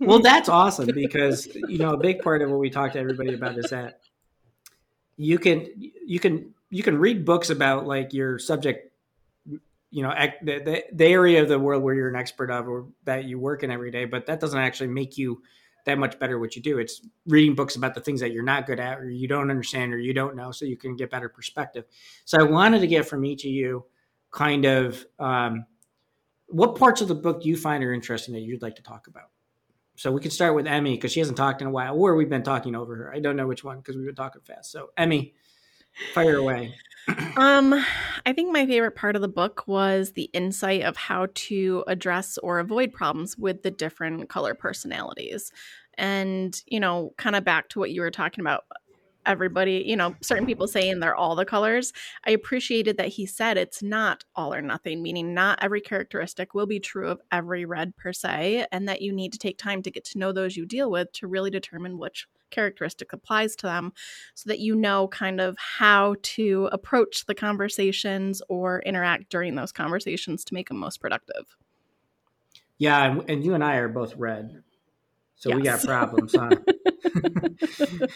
well, 0.00 0.20
that's 0.20 0.48
awesome 0.48 0.88
because 0.92 1.46
you 1.54 1.78
know 1.78 1.90
a 1.90 1.96
big 1.96 2.20
part 2.20 2.42
of 2.42 2.50
what 2.50 2.58
we 2.58 2.68
talk 2.70 2.92
to 2.94 2.98
everybody 2.98 3.34
about 3.34 3.56
is 3.58 3.70
that 3.70 4.00
you 5.16 5.38
can 5.38 5.66
you 6.04 6.18
can 6.20 6.52
you 6.70 6.82
can 6.82 6.98
read 6.98 7.24
books 7.24 7.50
about 7.50 7.86
like 7.86 8.12
your 8.12 8.38
subject, 8.38 8.92
you 9.90 10.02
know, 10.02 10.12
the, 10.42 10.58
the, 10.58 10.84
the 10.92 11.06
area 11.06 11.42
of 11.42 11.48
the 11.48 11.58
world 11.58 11.82
where 11.82 11.94
you're 11.94 12.08
an 12.08 12.16
expert 12.16 12.50
of 12.50 12.68
or 12.68 12.86
that 13.04 13.24
you 13.24 13.38
work 13.38 13.62
in 13.62 13.70
every 13.70 13.90
day, 13.90 14.04
but 14.04 14.26
that 14.26 14.40
doesn't 14.40 14.58
actually 14.58 14.88
make 14.88 15.16
you 15.16 15.42
that 15.84 15.98
much 15.98 16.18
better 16.18 16.34
at 16.34 16.40
what 16.40 16.56
you 16.56 16.62
do. 16.62 16.78
It's 16.78 17.00
reading 17.26 17.54
books 17.54 17.76
about 17.76 17.94
the 17.94 18.00
things 18.00 18.20
that 18.20 18.32
you're 18.32 18.42
not 18.42 18.66
good 18.66 18.80
at 18.80 18.98
or 18.98 19.08
you 19.08 19.28
don't 19.28 19.50
understand 19.50 19.94
or 19.94 19.98
you 19.98 20.12
don't 20.12 20.34
know, 20.34 20.50
so 20.50 20.64
you 20.64 20.76
can 20.76 20.96
get 20.96 21.10
better 21.10 21.28
perspective. 21.28 21.84
So 22.24 22.38
I 22.38 22.42
wanted 22.42 22.80
to 22.80 22.88
get 22.88 23.08
from 23.08 23.24
each 23.24 23.44
of 23.44 23.50
you 23.50 23.86
kind 24.32 24.64
of 24.64 25.06
um, 25.20 25.64
what 26.48 26.76
parts 26.76 27.00
of 27.00 27.08
the 27.08 27.14
book 27.14 27.42
do 27.42 27.48
you 27.48 27.56
find 27.56 27.82
are 27.84 27.92
interesting 27.92 28.34
that 28.34 28.40
you'd 28.40 28.62
like 28.62 28.76
to 28.76 28.82
talk 28.82 29.06
about? 29.06 29.30
So 29.96 30.12
we 30.12 30.20
can 30.20 30.30
start 30.30 30.54
with 30.54 30.66
Emmy 30.66 30.94
because 30.94 31.12
she 31.12 31.20
hasn't 31.20 31.38
talked 31.38 31.62
in 31.62 31.68
a 31.68 31.70
while, 31.70 31.96
or 31.96 32.16
we've 32.16 32.28
been 32.28 32.42
talking 32.42 32.74
over 32.74 32.94
her. 32.96 33.14
I 33.14 33.18
don't 33.18 33.36
know 33.36 33.46
which 33.46 33.64
one 33.64 33.78
because 33.78 33.96
we've 33.96 34.06
been 34.06 34.14
talking 34.14 34.42
fast. 34.42 34.70
So 34.70 34.90
Emmy, 34.96 35.34
fire 36.14 36.36
away. 36.36 36.74
Um, 37.36 37.72
I 38.24 38.32
think 38.32 38.52
my 38.52 38.66
favorite 38.66 38.96
part 38.96 39.14
of 39.14 39.22
the 39.22 39.28
book 39.28 39.62
was 39.68 40.12
the 40.12 40.28
insight 40.32 40.82
of 40.82 40.96
how 40.96 41.28
to 41.34 41.84
address 41.86 42.36
or 42.38 42.58
avoid 42.58 42.92
problems 42.92 43.38
with 43.38 43.62
the 43.62 43.70
different 43.70 44.28
color 44.28 44.54
personalities. 44.54 45.52
And, 45.96 46.60
you 46.66 46.80
know, 46.80 47.12
kind 47.16 47.36
of 47.36 47.44
back 47.44 47.68
to 47.70 47.78
what 47.78 47.92
you 47.92 48.00
were 48.00 48.10
talking 48.10 48.42
about, 48.42 48.64
everybody, 49.24 49.84
you 49.86 49.96
know, 49.96 50.14
certain 50.20 50.46
people 50.46 50.66
saying 50.66 51.00
they're 51.00 51.14
all 51.14 51.36
the 51.36 51.44
colors. 51.44 51.92
I 52.24 52.30
appreciated 52.30 52.96
that 52.96 53.08
he 53.08 53.24
said 53.26 53.56
it's 53.56 53.82
not 53.82 54.24
all 54.34 54.52
or 54.52 54.62
nothing, 54.62 55.02
meaning 55.02 55.32
not 55.32 55.58
every 55.62 55.80
characteristic 55.80 56.54
will 56.54 56.66
be 56.66 56.80
true 56.80 57.08
of 57.08 57.20
every 57.30 57.64
red 57.64 57.96
per 57.96 58.12
se, 58.12 58.66
and 58.72 58.88
that 58.88 59.00
you 59.02 59.12
need 59.12 59.32
to 59.32 59.38
take 59.38 59.58
time 59.58 59.82
to 59.82 59.90
get 59.90 60.04
to 60.06 60.18
know 60.18 60.32
those 60.32 60.56
you 60.56 60.66
deal 60.66 60.90
with 60.90 61.12
to 61.12 61.26
really 61.26 61.50
determine 61.50 61.98
which 61.98 62.26
characteristic 62.56 63.12
applies 63.12 63.54
to 63.56 63.66
them 63.66 63.92
so 64.34 64.48
that 64.48 64.58
you 64.58 64.74
know 64.74 65.06
kind 65.08 65.40
of 65.40 65.56
how 65.58 66.16
to 66.22 66.68
approach 66.72 67.26
the 67.26 67.34
conversations 67.34 68.40
or 68.48 68.80
interact 68.80 69.28
during 69.28 69.54
those 69.54 69.72
conversations 69.72 70.44
to 70.44 70.54
make 70.54 70.68
them 70.68 70.78
most 70.78 71.00
productive. 71.00 71.56
Yeah, 72.78 73.20
and, 73.28 73.44
you 73.44 73.54
and 73.54 73.62
I 73.62 73.76
are 73.76 73.88
both 73.88 74.16
red, 74.16 74.62
so 75.34 75.54
we 75.54 75.62
got 75.62 75.82
problems, 75.82 76.34
huh? 76.34 76.50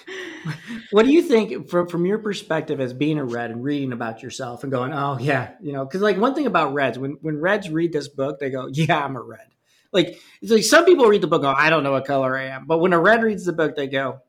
what 0.91 1.05
do 1.05 1.13
you 1.13 1.23
think 1.23 1.69
from 1.69 1.87
from 1.87 2.07
your 2.07 2.19
perspective 2.19 2.81
as 2.81 2.93
being 2.93 3.19
a 3.19 3.25
red 3.25 3.51
and 3.51 3.63
reading 3.63 3.93
about 3.93 4.23
yourself 4.23 4.63
and 4.63 4.73
going, 4.73 4.93
oh 4.93 5.19
yeah, 5.19 5.53
you 5.61 5.73
know, 5.73 5.85
because 5.85 6.03
like 6.03 6.17
one 6.19 6.35
thing 6.35 6.47
about 6.47 6.75
reds 6.75 6.99
when 6.99 7.19
when 7.21 7.39
reds 7.39 7.71
read 7.71 7.93
this 7.93 8.09
book, 8.09 8.39
they 8.39 8.51
go, 8.51 8.69
yeah, 8.73 9.05
I'm 9.05 9.17
a 9.17 9.23
red. 9.23 9.49
Like 9.93 10.19
it's 10.41 10.51
like 10.51 10.65
some 10.65 10.85
people 10.85 11.07
read 11.07 11.23
the 11.23 11.27
book, 11.27 11.43
go, 11.43 11.53
I 11.53 11.71
don't 11.71 11.83
know 11.83 11.93
what 11.93 12.07
color 12.07 12.37
I 12.37 12.47
am, 12.47 12.67
but 12.67 12.79
when 12.79 12.93
a 12.93 13.01
red 13.01 13.23
reads 13.23 13.45
the 13.45 13.53
book, 13.53 13.77
they 13.77 13.87
go, 13.87 14.21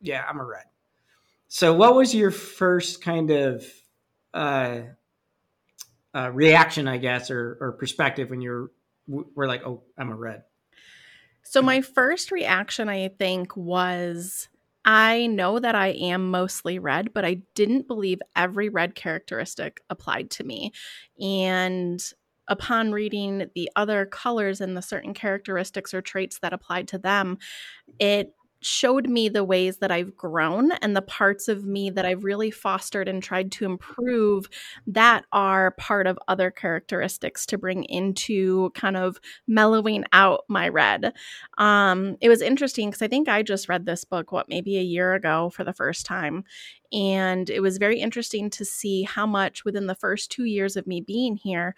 yeah, 0.00 0.24
I'm 0.28 0.40
a 0.40 0.44
red. 0.44 0.64
So, 1.48 1.74
what 1.74 1.94
was 1.94 2.14
your 2.14 2.30
first 2.30 3.02
kind 3.02 3.30
of 3.30 3.66
uh, 4.32 4.80
uh, 6.14 6.30
reaction, 6.32 6.86
I 6.86 6.98
guess, 6.98 7.30
or, 7.30 7.58
or 7.60 7.72
perspective 7.72 8.30
when 8.30 8.40
you're 8.40 8.70
were 9.08 9.48
like, 9.48 9.66
oh, 9.66 9.82
I'm 9.98 10.10
a 10.10 10.16
red? 10.16 10.44
So, 11.42 11.60
my 11.62 11.80
first 11.80 12.30
reaction, 12.30 12.88
I 12.88 13.08
think, 13.08 13.56
was 13.56 14.48
I 14.84 15.26
know 15.26 15.58
that 15.58 15.74
I 15.74 15.88
am 15.88 16.30
mostly 16.30 16.78
red, 16.78 17.12
but 17.12 17.24
I 17.24 17.42
didn't 17.54 17.86
believe 17.86 18.20
every 18.34 18.68
red 18.68 18.94
characteristic 18.94 19.82
applied 19.90 20.30
to 20.32 20.44
me. 20.44 20.72
And 21.20 22.02
upon 22.48 22.92
reading 22.92 23.50
the 23.54 23.70
other 23.76 24.06
colors 24.06 24.60
and 24.60 24.76
the 24.76 24.82
certain 24.82 25.14
characteristics 25.14 25.92
or 25.92 26.00
traits 26.00 26.38
that 26.40 26.52
applied 26.52 26.88
to 26.88 26.98
them, 26.98 27.38
it 27.98 28.34
showed 28.62 29.08
me 29.08 29.28
the 29.28 29.44
ways 29.44 29.78
that 29.78 29.90
I've 29.90 30.16
grown 30.16 30.72
and 30.82 30.94
the 30.94 31.02
parts 31.02 31.48
of 31.48 31.64
me 31.64 31.90
that 31.90 32.04
I've 32.04 32.24
really 32.24 32.50
fostered 32.50 33.08
and 33.08 33.22
tried 33.22 33.52
to 33.52 33.64
improve 33.64 34.48
that 34.86 35.24
are 35.32 35.72
part 35.72 36.06
of 36.06 36.18
other 36.28 36.50
characteristics 36.50 37.46
to 37.46 37.58
bring 37.58 37.84
into 37.84 38.70
kind 38.70 38.96
of 38.96 39.18
mellowing 39.46 40.04
out 40.12 40.44
my 40.48 40.68
red. 40.68 41.14
Um, 41.58 42.16
it 42.20 42.28
was 42.28 42.42
interesting 42.42 42.90
because 42.90 43.02
I 43.02 43.08
think 43.08 43.28
I 43.28 43.42
just 43.42 43.68
read 43.68 43.86
this 43.86 44.04
book, 44.04 44.32
what, 44.32 44.48
maybe 44.48 44.76
a 44.78 44.82
year 44.82 45.14
ago 45.14 45.50
for 45.50 45.64
the 45.64 45.72
first 45.72 46.04
time. 46.04 46.44
And 46.92 47.48
it 47.48 47.60
was 47.60 47.78
very 47.78 48.00
interesting 48.00 48.50
to 48.50 48.64
see 48.64 49.04
how 49.04 49.24
much 49.24 49.64
within 49.64 49.86
the 49.86 49.94
first 49.94 50.30
two 50.30 50.44
years 50.44 50.76
of 50.76 50.86
me 50.86 51.00
being 51.00 51.36
here, 51.36 51.76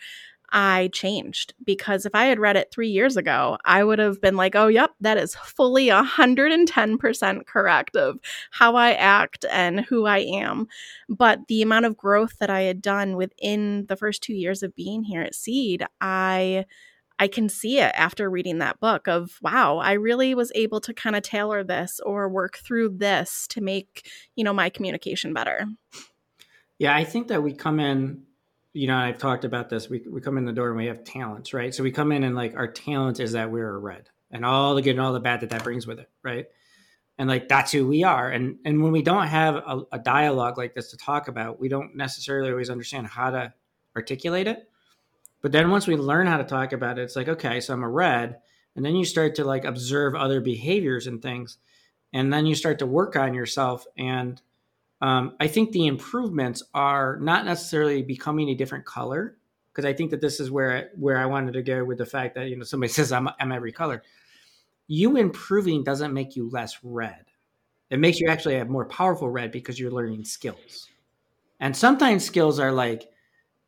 I 0.53 0.91
changed 0.93 1.55
because 1.65 2.05
if 2.05 2.15
I 2.15 2.27
had 2.27 2.39
read 2.39 2.57
it 2.57 2.71
three 2.71 2.91
years 2.91 3.17
ago, 3.17 3.57
I 3.65 3.83
would 3.83 3.99
have 3.99 4.21
been 4.21 4.37
like, 4.37 4.55
oh, 4.55 4.67
yep, 4.67 4.91
that 5.01 5.17
is 5.17 5.35
fully 5.35 5.87
110% 5.87 7.47
correct 7.47 7.97
of 7.97 8.19
how 8.51 8.77
I 8.77 8.93
act 8.93 9.47
and 9.51 9.81
who 9.81 10.05
I 10.05 10.19
am. 10.19 10.69
But 11.09 11.41
the 11.49 11.63
amount 11.63 11.87
of 11.87 11.97
growth 11.97 12.39
that 12.39 12.51
I 12.51 12.63
had 12.63 12.83
done 12.83 13.17
within 13.17 13.87
the 13.89 13.97
first 13.97 14.23
two 14.23 14.35
years 14.35 14.63
of 14.63 14.77
being 14.77 15.05
here 15.05 15.23
at 15.23 15.35
Seed, 15.35 15.85
I. 16.01 16.67
I 17.19 17.29
can 17.29 17.49
see 17.49 17.79
it 17.79 17.93
after 17.95 18.29
reading 18.29 18.59
that 18.59 18.81
book 18.81 19.07
of 19.07 19.39
wow, 19.43 19.79
I 19.79 19.93
really 19.93 20.35
was 20.35 20.51
able 20.57 20.81
to 20.81 20.93
kind 20.93 21.15
of 21.15 21.23
tailor 21.23 21.63
this 21.63 22.01
or 22.05 22.29
work 22.29 22.57
through 22.57 22.97
this 22.97 23.47
to 23.51 23.61
make, 23.61 24.11
you 24.35 24.43
know, 24.43 24.53
my 24.53 24.71
communication 24.71 25.33
better. 25.33 25.67
Yeah, 26.79 26.97
I 26.97 27.05
think 27.05 27.29
that 27.29 27.45
we 27.45 27.53
come 27.53 27.79
in 27.79 28.25
you 28.73 28.87
know, 28.87 28.97
I've 28.97 29.19
talked 29.19 29.45
about 29.45 29.69
this. 29.69 29.91
We, 29.91 30.03
we 30.09 30.21
come 30.21 30.39
in 30.39 30.45
the 30.45 30.53
door 30.53 30.69
and 30.69 30.77
we 30.77 30.87
have 30.87 31.05
talents, 31.05 31.53
right? 31.53 31.75
So 31.75 31.83
we 31.83 31.91
come 31.91 32.13
in 32.13 32.25
and 32.25 32.35
like 32.35 32.57
our 32.57 32.69
talent 32.69 33.21
is 33.21 33.33
that 33.33 33.51
we're 33.51 33.75
a 33.75 33.79
red 33.79 34.09
and 34.31 34.45
all 34.45 34.75
the 34.75 34.83
good 34.83 34.93
and 34.93 35.01
all 35.01 35.13
the 35.13 35.21
bad 35.21 35.41
that 35.41 35.51
that 35.51 35.63
brings 35.63 35.87
with 35.87 35.99
it, 35.99 36.09
right? 36.23 36.47
And 37.19 37.29
like 37.29 37.49
that's 37.49 37.73
who 37.73 37.87
we 37.87 38.03
are. 38.03 38.31
And 38.31 38.59
and 38.65 38.83
when 38.83 38.93
we 38.93 39.03
don't 39.03 39.27
have 39.27 39.57
a, 39.57 39.83
a 39.93 39.99
dialogue 39.99 40.57
like 40.57 40.75
this 40.75 40.91
to 40.91 40.97
talk 40.97 41.29
about, 41.29 41.61
we 41.61 41.69
don't 41.69 41.95
necessarily 41.95 42.51
always 42.51 42.71
understand 42.71 43.07
how 43.07 43.31
to 43.31 43.53
articulate 43.95 44.47
it. 44.47 44.69
But 45.43 45.53
then 45.53 45.71
once 45.71 45.87
we 45.87 45.97
learn 45.97 46.27
how 46.27 46.39
to 46.39 46.45
talk 46.45 46.73
about 46.73 46.99
it, 46.99 47.03
it's 47.03 47.17
like 47.17 47.29
okay, 47.29 47.61
so 47.61 47.75
I'm 47.75 47.83
a 47.83 47.91
red, 47.91 48.39
and 48.75 48.85
then 48.85 48.97
you 48.97 49.05
start 49.05 49.35
to 49.35 49.45
like 49.45 49.65
observe 49.65 50.15
other 50.15 50.41
behaviors 50.41 51.07
and 51.07 51.21
things, 51.21 51.59
and 52.15 52.33
then 52.33 52.47
you 52.47 52.55
start 52.55 52.79
to 52.79 52.87
work 52.87 53.17
on 53.17 53.35
yourself 53.35 53.87
and 53.99 54.41
um, 55.03 55.35
I 55.41 55.49
think 55.49 55.73
the 55.73 55.89
improvements 55.89 56.63
are 56.73 57.19
not 57.21 57.45
necessarily 57.45 58.03
becoming 58.03 58.49
a 58.51 58.55
different 58.55 58.87
color 58.87 59.37
because 59.73 59.85
I 59.85 59.93
think 59.93 60.13
that 60.13 60.21
this 60.21 60.39
is 60.39 60.49
where 60.49 60.91
where 60.95 61.19
I 61.19 61.27
wanted 61.27 61.55
to 61.55 61.63
go 61.63 61.85
with 61.85 61.99
the 61.99 62.07
fact 62.07 62.37
that 62.37 62.49
you 62.49 62.57
know 62.57 62.63
somebody 62.63 62.93
says 62.93 63.11
I'm 63.11 63.29
I'm 63.41 63.51
every 63.51 63.73
color. 63.73 64.03
You 64.87 65.17
improving 65.17 65.83
doesn't 65.83 66.15
make 66.15 66.37
you 66.37 66.49
less 66.49 66.79
red. 66.85 67.25
It 67.91 67.99
makes 67.99 68.21
you 68.21 68.29
actually 68.29 68.55
have 68.55 68.71
more 68.71 68.85
powerful 68.87 69.29
red 69.29 69.51
because 69.51 69.79
you're 69.79 69.91
learning 69.91 70.25
skills. 70.25 70.89
And 71.61 71.77
sometimes 71.77 72.25
skills 72.25 72.59
are 72.59 72.73
like 72.73 73.11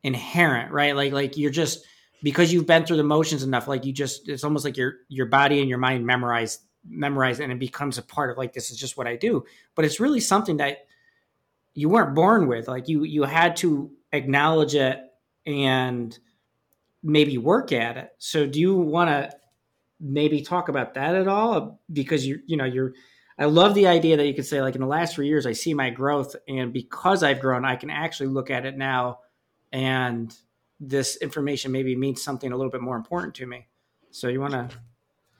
inherent, 0.03 0.71
right? 0.71 0.95
Like 0.95 1.11
like 1.11 1.37
you're 1.37 1.51
just 1.51 1.85
because 2.23 2.53
you've 2.53 2.65
been 2.65 2.85
through 2.85 2.97
the 2.97 3.03
motions 3.03 3.43
enough, 3.43 3.67
like 3.67 3.83
you 3.85 3.91
just 3.91 4.29
it's 4.29 4.45
almost 4.45 4.63
like 4.63 4.77
your 4.77 4.93
your 5.09 5.25
body 5.25 5.59
and 5.59 5.67
your 5.67 5.79
mind 5.79 6.05
memorize 6.05 6.59
memorize 6.87 7.41
and 7.41 7.51
it 7.51 7.59
becomes 7.59 7.97
a 7.97 8.03
part 8.03 8.29
of 8.29 8.37
like 8.37 8.53
this 8.53 8.71
is 8.71 8.77
just 8.77 8.95
what 8.95 9.05
I 9.05 9.17
do. 9.17 9.43
But 9.75 9.83
it's 9.83 9.99
really 9.99 10.21
something 10.21 10.57
that 10.57 10.85
you 11.75 11.89
weren't 11.89 12.15
born 12.15 12.47
with 12.47 12.67
like 12.67 12.87
you 12.87 13.03
you 13.03 13.23
had 13.23 13.55
to 13.57 13.91
acknowledge 14.11 14.73
it 14.73 14.99
and 15.45 16.17
maybe 17.03 17.37
work 17.37 17.71
at 17.71 17.97
it. 17.97 18.09
So 18.17 18.47
do 18.47 18.59
you 18.59 18.75
want 18.75 19.09
to 19.09 19.31
maybe 19.99 20.41
talk 20.41 20.69
about 20.69 20.95
that 20.95 21.15
at 21.15 21.27
all? 21.27 21.79
Because 21.91 22.25
you 22.25 22.39
you 22.47 22.57
know 22.57 22.65
you're 22.65 22.93
i 23.37 23.45
love 23.45 23.75
the 23.75 23.87
idea 23.87 24.15
that 24.15 24.25
you 24.25 24.33
could 24.33 24.45
say 24.45 24.61
like 24.61 24.75
in 24.75 24.81
the 24.81 24.87
last 24.87 25.13
three 25.13 25.27
years 25.27 25.45
i 25.45 25.51
see 25.51 25.73
my 25.73 25.89
growth 25.89 26.37
and 26.47 26.71
because 26.71 27.21
i've 27.21 27.41
grown 27.41 27.65
i 27.65 27.75
can 27.75 27.89
actually 27.89 28.27
look 28.27 28.49
at 28.49 28.65
it 28.65 28.77
now 28.77 29.19
and 29.73 30.33
this 30.79 31.17
information 31.17 31.71
maybe 31.71 31.95
means 31.95 32.21
something 32.21 32.51
a 32.51 32.55
little 32.55 32.71
bit 32.71 32.81
more 32.81 32.95
important 32.95 33.35
to 33.35 33.45
me. 33.45 33.67
So 34.11 34.27
you 34.27 34.39
want 34.39 34.53
to 34.53 34.69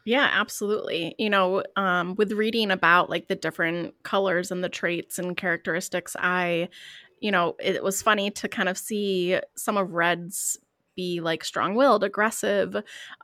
yeah, 0.05 0.29
absolutely. 0.31 1.15
You 1.17 1.29
know, 1.31 1.63
um, 1.75 2.15
with 2.15 2.31
reading 2.31 2.69
about 2.71 3.09
like 3.09 3.27
the 3.27 3.35
different 3.35 3.95
colors 4.03 4.51
and 4.51 4.63
the 4.63 4.69
traits 4.69 5.17
and 5.17 5.35
characteristics, 5.35 6.15
I, 6.19 6.69
you 7.21 7.31
know, 7.31 7.55
it 7.59 7.83
was 7.83 8.01
funny 8.03 8.29
to 8.31 8.47
kind 8.47 8.69
of 8.69 8.77
see 8.77 9.39
some 9.55 9.77
of 9.77 9.93
Red's 9.93 10.59
be 10.95 11.21
like 11.21 11.43
strong 11.43 11.75
willed, 11.75 12.03
aggressive, 12.03 12.75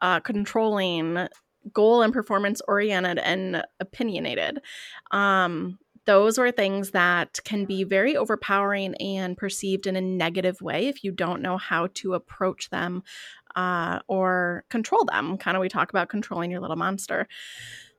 uh, 0.01 0.19
controlling, 0.21 1.27
goal 1.71 2.01
and 2.01 2.11
performance 2.11 2.61
oriented, 2.67 3.19
and 3.19 3.63
opinionated. 3.79 4.61
Um, 5.11 5.77
those 6.05 6.37
are 6.39 6.51
things 6.51 6.91
that 6.91 7.39
can 7.43 7.65
be 7.65 7.83
very 7.83 8.17
overpowering 8.17 8.95
and 8.95 9.37
perceived 9.37 9.87
in 9.87 9.95
a 9.95 10.01
negative 10.01 10.61
way 10.61 10.87
if 10.87 11.03
you 11.03 11.11
don't 11.11 11.41
know 11.41 11.57
how 11.57 11.87
to 11.95 12.13
approach 12.13 12.69
them 12.69 13.03
uh, 13.55 13.99
or 14.07 14.63
control 14.69 15.05
them. 15.05 15.37
Kind 15.37 15.57
of, 15.57 15.61
we 15.61 15.69
talk 15.69 15.89
about 15.91 16.09
controlling 16.09 16.51
your 16.51 16.61
little 16.61 16.75
monster. 16.75 17.27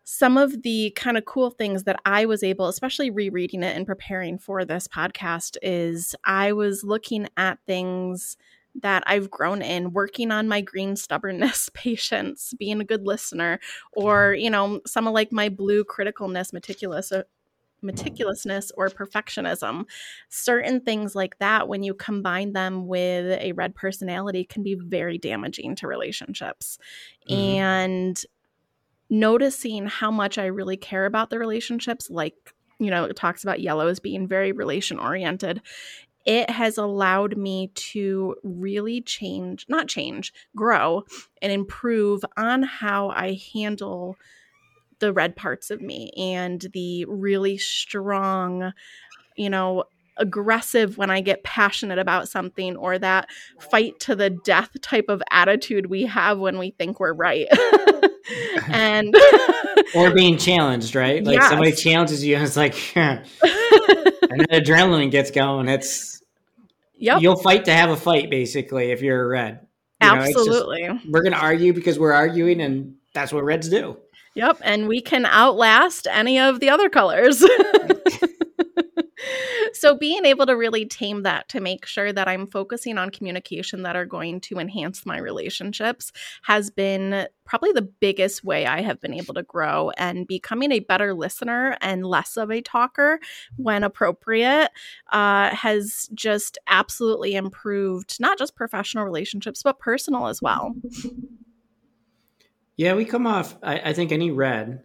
Some 0.04 0.37
of 0.37 0.62
the 0.62 0.90
kind 0.97 1.16
of 1.16 1.26
cool 1.26 1.50
things 1.50 1.85
that 1.85 2.00
I 2.04 2.26
was 2.26 2.42
able, 2.42 2.66
especially 2.66 3.11
rereading 3.11 3.62
it 3.62 3.76
and 3.76 3.87
preparing 3.87 4.37
for 4.37 4.64
this 4.64 4.88
podcast, 4.88 5.56
is 5.62 6.16
I 6.25 6.52
was 6.52 6.82
looking 6.82 7.28
at 7.37 7.61
things 7.66 8.37
that 8.80 9.04
I've 9.06 9.30
grown 9.30 9.62
in 9.62 9.92
working 9.92 10.30
on 10.32 10.49
my 10.49 10.61
green 10.61 10.97
stubbornness, 10.97 11.68
patience, 11.75 12.52
being 12.59 12.80
a 12.80 12.85
good 12.85 13.06
listener, 13.06 13.61
or, 13.92 14.35
you 14.35 14.50
know, 14.50 14.80
some 14.87 15.06
of 15.06 15.14
like 15.14 15.30
my 15.30 15.49
blue 15.49 15.85
criticalness, 15.85 16.52
meticulous 16.52 17.12
uh, 17.12 17.23
meticulousness 17.82 18.70
or 18.76 18.88
perfectionism. 18.88 19.84
Certain 20.28 20.80
things 20.80 21.14
like 21.14 21.38
that, 21.38 21.68
when 21.68 21.82
you 21.82 21.94
combine 21.94 22.52
them 22.52 22.86
with 22.86 23.38
a 23.40 23.52
red 23.52 23.74
personality, 23.74 24.44
can 24.44 24.62
be 24.62 24.74
very 24.74 25.18
damaging 25.18 25.76
to 25.76 25.86
relationships. 25.86 26.78
Mm-hmm. 27.28 27.40
And 27.40 28.24
noticing 29.10 29.86
how 29.86 30.10
much 30.10 30.38
I 30.38 30.46
really 30.46 30.76
care 30.76 31.04
about 31.04 31.30
the 31.30 31.38
relationships, 31.38 32.08
like, 32.08 32.54
you 32.78 32.90
know, 32.90 33.04
it 33.04 33.14
talks 33.14 33.42
about 33.42 33.60
yellow 33.60 33.86
as 33.88 34.00
being 34.00 34.26
very 34.26 34.52
relation 34.52 34.98
oriented. 34.98 35.60
It 36.24 36.48
has 36.50 36.78
allowed 36.78 37.36
me 37.36 37.72
to 37.74 38.36
really 38.42 39.00
change, 39.00 39.66
not 39.68 39.88
change, 39.88 40.32
grow 40.54 41.04
and 41.42 41.52
improve 41.52 42.24
on 42.36 42.62
how 42.62 43.10
I 43.10 43.40
handle 43.52 44.16
the 45.02 45.12
red 45.12 45.35
parts 45.35 45.71
of 45.71 45.82
me 45.82 46.12
and 46.16 46.64
the 46.73 47.04
really 47.06 47.59
strong, 47.59 48.73
you 49.37 49.50
know, 49.50 49.82
aggressive 50.16 50.97
when 50.97 51.11
I 51.11 51.21
get 51.21 51.42
passionate 51.42 51.99
about 51.99 52.28
something 52.28 52.76
or 52.76 52.99
that 53.00 53.28
fight 53.59 53.99
to 54.00 54.14
the 54.14 54.30
death 54.30 54.71
type 54.80 55.06
of 55.09 55.21
attitude 55.30 55.87
we 55.87 56.06
have 56.06 56.38
when 56.38 56.56
we 56.56 56.71
think 56.71 57.00
we're 57.00 57.12
right. 57.12 57.49
and 58.68 59.12
or 59.97 60.14
being 60.14 60.38
challenged, 60.38 60.94
right? 60.94 61.23
Like 61.25 61.38
yes. 61.38 61.50
somebody 61.50 61.73
challenges 61.73 62.25
you 62.25 62.37
and 62.37 62.44
it's 62.44 62.56
like 62.56 62.75
and 62.97 63.26
then 63.42 64.47
adrenaline 64.52 65.11
gets 65.11 65.32
going. 65.32 65.68
It's 65.68 66.23
yep. 66.94 67.21
you'll 67.21 67.37
fight 67.37 67.64
to 67.64 67.73
have 67.73 67.90
a 67.90 67.97
fight 67.97 68.30
basically 68.30 68.92
if 68.92 69.02
you're 69.02 69.25
a 69.25 69.26
red. 69.26 69.66
You 70.00 70.09
Absolutely. 70.09 70.87
Know, 70.87 70.94
just, 70.94 71.09
we're 71.11 71.23
gonna 71.25 71.37
argue 71.37 71.73
because 71.73 71.99
we're 71.99 72.12
arguing 72.12 72.61
and 72.61 72.94
that's 73.14 73.32
what 73.32 73.42
reds 73.42 73.68
do. 73.68 73.97
Yep, 74.34 74.58
and 74.62 74.88
we 74.88 75.00
can 75.00 75.26
outlast 75.26 76.06
any 76.10 76.38
of 76.38 76.60
the 76.60 76.70
other 76.70 76.88
colors. 76.88 77.44
so 79.72 79.96
being 79.96 80.24
able 80.24 80.46
to 80.46 80.56
really 80.56 80.86
tame 80.86 81.22
that 81.22 81.48
to 81.50 81.60
make 81.60 81.86
sure 81.86 82.12
that 82.12 82.28
I'm 82.28 82.46
focusing 82.46 82.98
on 82.98 83.10
communication 83.10 83.82
that 83.82 83.96
are 83.96 84.06
going 84.06 84.40
to 84.42 84.58
enhance 84.58 85.04
my 85.04 85.18
relationships 85.18 86.12
has 86.42 86.70
been 86.70 87.26
probably 87.44 87.72
the 87.72 87.82
biggest 87.82 88.44
way 88.44 88.66
I 88.66 88.82
have 88.82 89.00
been 89.00 89.14
able 89.14 89.34
to 89.34 89.42
grow 89.42 89.90
and 89.98 90.26
becoming 90.26 90.72
a 90.72 90.80
better 90.80 91.14
listener 91.14 91.76
and 91.80 92.06
less 92.06 92.36
of 92.36 92.50
a 92.50 92.62
talker 92.62 93.20
when 93.56 93.84
appropriate 93.84 94.70
uh, 95.10 95.54
has 95.54 96.08
just 96.14 96.58
absolutely 96.68 97.34
improved 97.34 98.18
not 98.20 98.38
just 98.38 98.56
professional 98.56 99.04
relationships 99.04 99.62
but 99.62 99.78
personal 99.78 100.26
as 100.26 100.40
well. 100.40 100.74
Yeah, 102.76 102.95
we 102.95 103.05
come 103.05 103.26
off. 103.26 103.57
I, 103.62 103.91
I 103.91 103.93
think 103.93 104.12
any 104.12 104.31
red, 104.31 104.83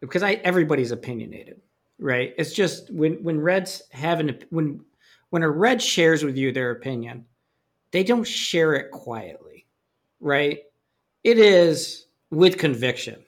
because 0.00 0.22
I 0.22 0.34
everybody's 0.34 0.92
opinionated, 0.92 1.60
right? 1.98 2.34
It's 2.38 2.52
just 2.52 2.90
when 2.90 3.22
when 3.22 3.40
reds 3.40 3.82
have 3.90 4.20
an 4.20 4.38
when 4.50 4.84
when 5.30 5.42
a 5.42 5.50
red 5.50 5.82
shares 5.82 6.24
with 6.24 6.36
you 6.36 6.52
their 6.52 6.70
opinion, 6.70 7.26
they 7.90 8.04
don't 8.04 8.26
share 8.26 8.74
it 8.74 8.90
quietly, 8.90 9.66
right? 10.20 10.60
It 11.24 11.38
is 11.38 12.06
with 12.30 12.58
conviction, 12.58 13.24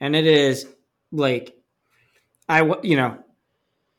and 0.00 0.16
it 0.16 0.26
is 0.26 0.66
like 1.12 1.54
I 2.48 2.62
you 2.82 2.96
know, 2.96 3.18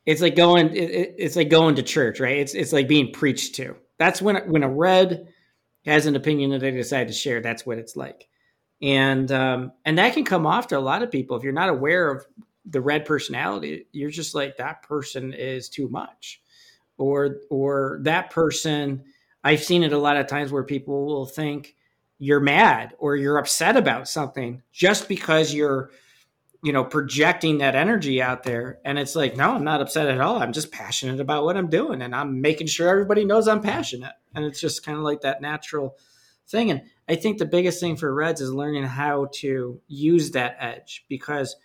it's 0.04 0.22
like 0.22 0.34
going 0.34 0.74
it, 0.74 1.14
it's 1.18 1.36
like 1.36 1.50
going 1.50 1.76
to 1.76 1.82
church, 1.82 2.18
right? 2.18 2.38
It's 2.38 2.54
it's 2.54 2.72
like 2.72 2.88
being 2.88 3.12
preached 3.12 3.54
to. 3.56 3.76
That's 3.98 4.20
when 4.20 4.36
when 4.50 4.64
a 4.64 4.68
red 4.68 5.28
has 5.84 6.06
an 6.06 6.16
opinion 6.16 6.50
that 6.50 6.58
they 6.60 6.72
decide 6.72 7.06
to 7.06 7.14
share. 7.14 7.40
That's 7.40 7.64
what 7.64 7.78
it's 7.78 7.94
like 7.94 8.28
and 8.82 9.30
um, 9.32 9.72
and 9.84 9.98
that 9.98 10.14
can 10.14 10.24
come 10.24 10.46
off 10.46 10.68
to 10.68 10.78
a 10.78 10.80
lot 10.80 11.02
of 11.02 11.10
people. 11.10 11.36
If 11.36 11.42
you're 11.42 11.52
not 11.52 11.68
aware 11.68 12.10
of 12.10 12.26
the 12.68 12.80
red 12.80 13.04
personality 13.04 13.86
you're 13.92 14.10
just 14.10 14.34
like 14.34 14.56
that 14.56 14.82
person 14.82 15.32
is 15.32 15.68
too 15.68 15.88
much. 15.88 16.42
Or 16.98 17.36
or 17.50 18.00
that 18.02 18.30
person 18.30 19.04
i've 19.44 19.62
seen 19.62 19.82
it 19.82 19.92
a 19.92 19.98
lot 19.98 20.16
of 20.16 20.26
times 20.26 20.50
where 20.50 20.64
people 20.64 21.06
will 21.06 21.26
think 21.26 21.76
you're 22.18 22.40
mad 22.40 22.94
or 22.98 23.14
you're 23.16 23.36
upset 23.36 23.76
about 23.76 24.08
something 24.08 24.62
just 24.72 25.06
because 25.06 25.52
you're 25.52 25.90
you 26.62 26.72
know 26.72 26.82
projecting 26.82 27.58
that 27.58 27.76
energy 27.76 28.22
out 28.22 28.42
there. 28.44 28.80
And 28.84 28.98
it's 28.98 29.14
like 29.14 29.36
no 29.36 29.54
i'm 29.54 29.64
not 29.64 29.82
upset 29.82 30.08
at 30.08 30.20
all. 30.20 30.42
I'm 30.42 30.52
just 30.54 30.72
passionate 30.72 31.20
about 31.20 31.44
what 31.44 31.56
i'm 31.56 31.68
doing 31.68 32.02
and 32.02 32.14
i'm 32.14 32.40
making 32.40 32.66
sure 32.66 32.88
everybody 32.88 33.24
knows 33.24 33.46
i'm 33.46 33.60
passionate. 33.60 34.14
And 34.34 34.44
it's 34.44 34.60
just 34.60 34.84
kind 34.84 34.96
of 34.96 35.04
like 35.04 35.20
that 35.20 35.42
natural 35.42 35.96
thing. 36.48 36.70
And 36.70 36.82
I 37.08 37.14
think 37.14 37.38
the 37.38 37.46
biggest 37.46 37.80
thing 37.80 37.96
for 37.96 38.12
Reds 38.12 38.40
is 38.40 38.52
learning 38.52 38.84
how 38.84 39.28
to 39.34 39.80
use 39.86 40.32
that 40.32 40.56
edge 40.58 41.04
because 41.08 41.56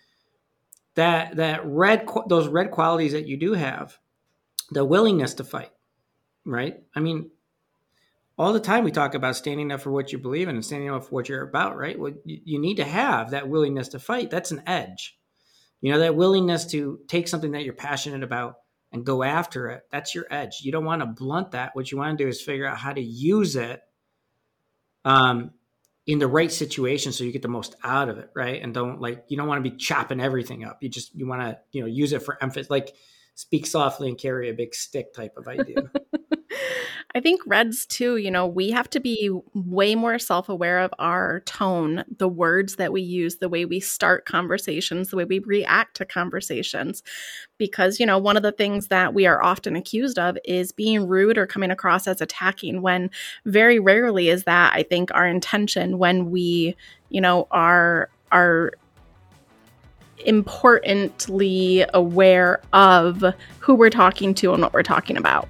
that 0.94 1.36
that 1.36 1.62
red 1.64 2.06
those 2.28 2.48
red 2.48 2.70
qualities 2.70 3.12
that 3.12 3.26
you 3.26 3.36
do 3.36 3.54
have, 3.54 3.98
the 4.70 4.84
willingness 4.84 5.34
to 5.34 5.44
fight, 5.44 5.72
right? 6.44 6.80
I 6.94 7.00
mean, 7.00 7.30
all 8.38 8.52
the 8.52 8.60
time 8.60 8.84
we 8.84 8.92
talk 8.92 9.14
about 9.14 9.36
standing 9.36 9.72
up 9.72 9.80
for 9.80 9.90
what 9.90 10.12
you 10.12 10.18
believe 10.18 10.48
in 10.48 10.54
and 10.54 10.64
standing 10.64 10.90
up 10.90 11.04
for 11.04 11.10
what 11.10 11.28
you're 11.28 11.42
about, 11.42 11.76
right? 11.76 11.98
Well, 11.98 12.12
you, 12.24 12.40
you 12.44 12.58
need 12.60 12.76
to 12.76 12.84
have 12.84 13.30
that 13.30 13.48
willingness 13.48 13.88
to 13.88 13.98
fight. 13.98 14.30
That's 14.30 14.52
an 14.52 14.62
edge. 14.66 15.18
You 15.80 15.92
know, 15.92 15.98
that 15.98 16.14
willingness 16.14 16.66
to 16.66 17.00
take 17.08 17.26
something 17.26 17.52
that 17.52 17.64
you're 17.64 17.74
passionate 17.74 18.22
about 18.22 18.56
and 18.92 19.04
go 19.04 19.22
after 19.22 19.70
it. 19.70 19.82
That's 19.90 20.14
your 20.14 20.26
edge. 20.30 20.60
You 20.62 20.70
don't 20.70 20.84
want 20.84 21.02
to 21.02 21.06
blunt 21.06 21.52
that. 21.52 21.74
What 21.74 21.90
you 21.90 21.98
want 21.98 22.16
to 22.16 22.24
do 22.24 22.28
is 22.28 22.40
figure 22.40 22.66
out 22.66 22.78
how 22.78 22.92
to 22.92 23.00
use 23.00 23.56
it 23.56 23.82
um, 25.04 25.52
in 26.06 26.18
the 26.18 26.26
right 26.26 26.50
situation 26.50 27.12
so 27.12 27.24
you 27.24 27.32
get 27.32 27.42
the 27.42 27.48
most 27.48 27.76
out 27.84 28.08
of 28.08 28.18
it, 28.18 28.30
right? 28.34 28.62
And 28.62 28.74
don't 28.74 29.00
like 29.00 29.24
you 29.28 29.36
don't 29.36 29.46
want 29.46 29.62
to 29.62 29.70
be 29.70 29.76
chopping 29.76 30.20
everything 30.20 30.64
up. 30.64 30.78
You 30.80 30.88
just 30.88 31.14
you 31.14 31.26
want 31.26 31.42
to 31.42 31.58
you 31.72 31.80
know 31.80 31.86
use 31.86 32.12
it 32.12 32.22
for 32.22 32.42
emphasis, 32.42 32.70
like 32.70 32.94
speak 33.34 33.66
softly 33.66 34.08
and 34.08 34.18
carry 34.18 34.50
a 34.50 34.54
big 34.54 34.74
stick 34.74 35.14
type 35.14 35.36
of 35.36 35.48
idea. 35.48 35.90
I 37.14 37.20
think 37.20 37.42
Reds 37.46 37.84
too, 37.84 38.16
you 38.16 38.30
know, 38.30 38.46
we 38.46 38.70
have 38.70 38.88
to 38.90 39.00
be 39.00 39.30
way 39.52 39.94
more 39.94 40.18
self 40.18 40.48
aware 40.48 40.78
of 40.78 40.94
our 40.98 41.40
tone, 41.40 42.04
the 42.16 42.28
words 42.28 42.76
that 42.76 42.92
we 42.92 43.02
use, 43.02 43.36
the 43.36 43.50
way 43.50 43.66
we 43.66 43.80
start 43.80 44.24
conversations, 44.24 45.10
the 45.10 45.16
way 45.16 45.24
we 45.24 45.40
react 45.40 45.96
to 45.96 46.06
conversations. 46.06 47.02
Because, 47.58 48.00
you 48.00 48.06
know, 48.06 48.16
one 48.16 48.38
of 48.38 48.42
the 48.42 48.52
things 48.52 48.88
that 48.88 49.12
we 49.12 49.26
are 49.26 49.42
often 49.42 49.76
accused 49.76 50.18
of 50.18 50.38
is 50.44 50.72
being 50.72 51.06
rude 51.06 51.36
or 51.36 51.46
coming 51.46 51.70
across 51.70 52.06
as 52.06 52.22
attacking, 52.22 52.80
when 52.80 53.10
very 53.44 53.78
rarely 53.78 54.30
is 54.30 54.44
that, 54.44 54.72
I 54.74 54.82
think, 54.82 55.10
our 55.12 55.26
intention 55.26 55.98
when 55.98 56.30
we, 56.30 56.74
you 57.10 57.20
know, 57.20 57.46
are, 57.50 58.08
are, 58.30 58.72
importantly 60.24 61.84
aware 61.94 62.60
of 62.72 63.24
who 63.58 63.74
we're 63.74 63.90
talking 63.90 64.34
to 64.34 64.52
and 64.52 64.62
what 64.62 64.72
we're 64.72 64.80
talking 64.80 65.16
about. 65.16 65.48